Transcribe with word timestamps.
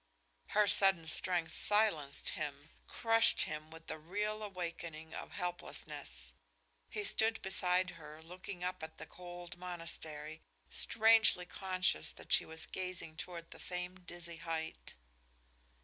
Her 0.57 0.65
sudden 0.65 1.05
strength 1.05 1.55
silenced 1.55 2.29
him, 2.29 2.71
crushed 2.87 3.41
him 3.41 3.69
with 3.69 3.85
the 3.85 3.99
real 3.99 4.41
awakening 4.41 5.13
of 5.13 5.33
helplessness. 5.33 6.33
He 6.89 7.03
stood 7.03 7.39
beside 7.43 7.91
her, 7.91 8.23
looking 8.23 8.63
up 8.63 8.81
at 8.81 8.97
the 8.97 9.05
cold 9.05 9.59
monastery, 9.59 10.41
strangely 10.71 11.45
conscious 11.45 12.11
that 12.13 12.31
she 12.33 12.45
was 12.45 12.65
gazing 12.65 13.17
toward 13.17 13.51
the 13.51 13.59
same 13.59 13.99
dizzy 13.99 14.37
height. 14.37 14.95